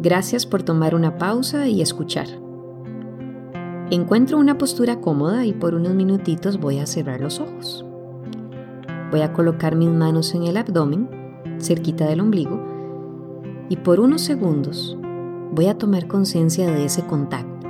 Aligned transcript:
Gracias 0.00 0.46
por 0.46 0.62
tomar 0.62 0.94
una 0.94 1.18
pausa 1.18 1.66
y 1.66 1.82
escuchar. 1.82 2.28
Encuentro 3.90 4.38
una 4.38 4.56
postura 4.56 5.00
cómoda 5.00 5.44
y 5.44 5.52
por 5.52 5.74
unos 5.74 5.92
minutitos 5.94 6.60
voy 6.60 6.78
a 6.78 6.86
cerrar 6.86 7.20
los 7.20 7.40
ojos. 7.40 7.84
Voy 9.10 9.22
a 9.22 9.32
colocar 9.32 9.74
mis 9.74 9.88
manos 9.88 10.36
en 10.36 10.44
el 10.44 10.56
abdomen, 10.56 11.10
cerquita 11.58 12.06
del 12.06 12.20
ombligo, 12.20 12.64
y 13.68 13.76
por 13.78 13.98
unos 13.98 14.20
segundos 14.20 14.96
voy 15.50 15.66
a 15.66 15.76
tomar 15.76 16.06
conciencia 16.06 16.70
de 16.70 16.84
ese 16.84 17.04
contacto, 17.04 17.66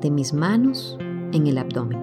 de 0.00 0.10
mis 0.10 0.34
manos 0.34 0.98
en 1.30 1.46
el 1.46 1.56
abdomen. 1.56 2.00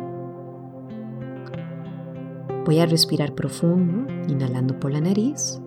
Voy 2.63 2.79
a 2.79 2.85
respirar 2.85 3.35
profundo, 3.35 4.09
inhalando 4.29 4.79
por 4.79 4.93
la 4.93 5.01
nariz, 5.01 5.59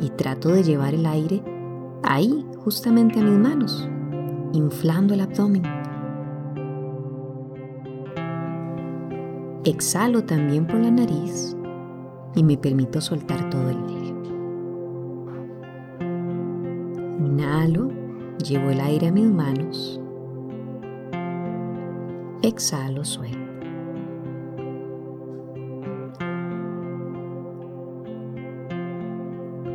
y 0.00 0.08
trato 0.08 0.48
de 0.48 0.62
llevar 0.62 0.94
el 0.94 1.04
aire 1.04 1.42
ahí, 2.02 2.44
justamente 2.64 3.20
a 3.20 3.22
mis 3.22 3.38
manos, 3.38 3.88
inflando 4.52 5.14
el 5.14 5.20
abdomen. 5.20 5.62
Exhalo 9.64 10.24
también 10.24 10.66
por 10.66 10.80
la 10.80 10.90
nariz 10.90 11.56
y 12.34 12.42
me 12.42 12.56
permito 12.56 13.00
soltar 13.00 13.48
todo 13.50 13.70
el 13.70 13.76
aire. 13.76 14.14
Inhalo, 17.24 17.90
llevo 18.38 18.70
el 18.70 18.80
aire 18.80 19.08
a 19.08 19.12
mis 19.12 19.30
manos. 19.30 20.00
Exhalo, 22.42 23.04
suelto. 23.04 23.38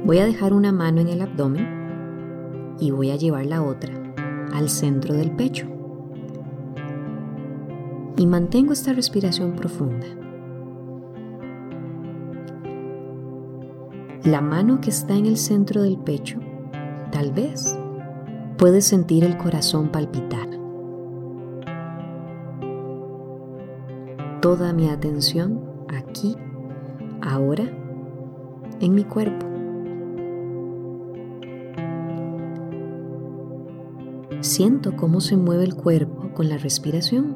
Voy 0.04 0.20
a 0.20 0.26
dejar 0.26 0.54
una 0.54 0.72
mano 0.72 1.02
en 1.02 1.10
el 1.10 1.22
abdomen 1.22 1.77
y 2.80 2.92
voy 2.92 3.12
a 3.12 3.16
llevar 3.16 3.46
la 3.46 3.64
otra 3.64 3.94
al 4.54 4.70
centro 4.70 5.14
del 5.14 5.32
pecho. 5.32 5.68
Y 8.16 8.26
mantengo 8.26 8.74
esta 8.74 8.94
respiración 8.94 9.54
profunda. 9.54 10.08
La 14.24 14.42
mano 14.42 14.82
que 14.82 14.90
está 14.90 15.16
en 15.16 15.26
el 15.26 15.38
centro 15.38 15.84
del 15.84 15.98
pecho, 15.98 16.40
tal 17.12 17.32
vez 17.32 17.78
puedes 18.58 18.86
sentir 18.86 19.24
el 19.24 19.38
corazón 19.38 19.90
palpitar. 19.90 20.50
Toda 24.42 24.74
mi 24.74 24.90
atención 24.90 25.62
aquí, 25.88 26.36
ahora, 27.22 27.64
en 28.80 28.96
mi 28.96 29.04
cuerpo. 29.04 29.57
Siento 34.42 34.96
cómo 34.96 35.20
se 35.20 35.36
mueve 35.36 35.64
el 35.64 35.76
cuerpo 35.76 36.32
con 36.36 36.48
la 36.48 36.58
respiración. 36.58 37.36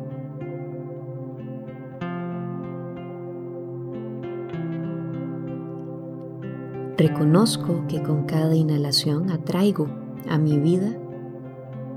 Reconozco 6.97 7.85
que 7.87 8.03
con 8.03 8.25
cada 8.25 8.55
inhalación 8.55 9.31
atraigo 9.31 9.87
a 10.29 10.37
mi 10.37 10.59
vida 10.59 10.95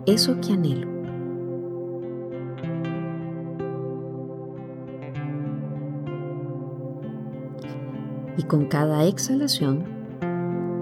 eso 0.06 0.40
que 0.40 0.54
anhelo. 0.54 0.88
Y 8.38 8.42
con 8.44 8.64
cada 8.66 9.04
exhalación 9.04 9.84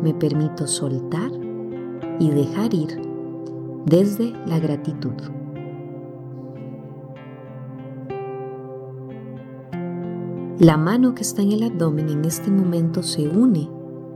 me 0.01 0.15
permito 0.15 0.69
soltar 0.69 1.33
y 2.21 2.31
dejar 2.31 2.73
ir 2.73 3.12
desde 3.87 4.33
la 4.47 4.59
gratitud. 4.59 5.15
La 10.59 10.77
mano 10.77 11.15
que 11.15 11.23
está 11.23 11.43
en 11.43 11.53
el 11.53 11.65
abdomen 11.65 12.09
en 12.09 12.25
este 12.25 12.51
momento 12.51 13.03
se 13.03 13.29
une 13.29 13.69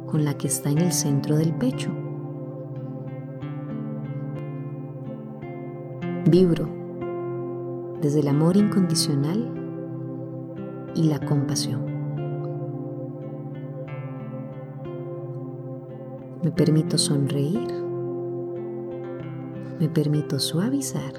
con 0.07 0.25
la 0.25 0.35
que 0.39 0.47
está 0.47 0.71
en 0.71 0.79
el 0.79 0.93
centro 0.93 1.37
del 1.37 1.53
pecho. 1.55 1.91
Vibro 6.31 6.69
desde 8.01 8.21
el 8.21 8.29
amor 8.29 8.57
incondicional 8.57 9.53
y 10.95 11.05
la 11.05 11.19
compasión. 11.19 11.85
Me 16.43 16.53
permito 16.53 16.97
sonreír 16.97 17.76
me 19.79 19.89
permito 19.89 20.39
suavizar 20.39 21.13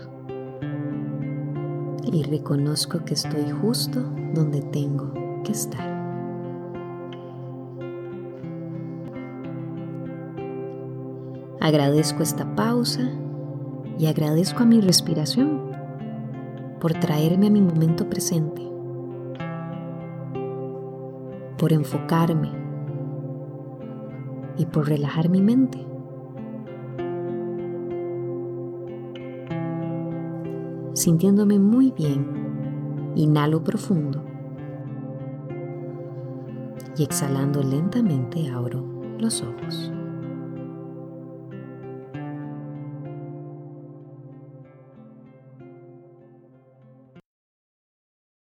y 2.12 2.24
reconozco 2.24 3.04
que 3.06 3.14
estoy 3.14 3.52
justo 3.52 4.02
donde 4.34 4.62
tengo 4.62 5.14
que 5.44 5.52
estar. 5.52 5.98
Agradezco 11.60 12.24
esta 12.24 12.56
pausa 12.56 13.12
y 14.00 14.06
agradezco 14.06 14.64
a 14.64 14.66
mi 14.66 14.80
respiración 14.80 15.72
por 16.80 16.94
traerme 16.94 17.48
a 17.48 17.50
mi 17.52 17.62
momento 17.62 18.10
presente, 18.10 18.62
por 21.58 21.74
enfocarme 21.74 22.52
y 24.58 24.66
por 24.66 24.88
relajar 24.88 25.30
mi 25.30 25.42
mente. 25.42 25.97
Sintiéndome 30.98 31.60
muy 31.60 31.92
bien, 31.92 33.14
inhalo 33.16 33.64
profundo 33.64 34.24
y 36.98 37.04
exhalando 37.04 37.62
lentamente 37.62 38.50
abro 38.50 38.84
los 39.20 39.44
ojos. 39.44 39.92